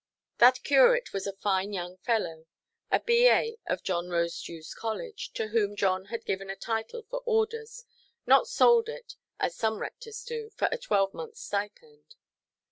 [0.39, 2.47] That curate was a fine young fellow,
[2.89, 3.59] a B.A.
[3.67, 9.15] of John Rosedewʼs college, to whom John had given a title for orders—not sold it,
[9.39, 12.15] as some rectors do, for a twelvemonthʼs stipend.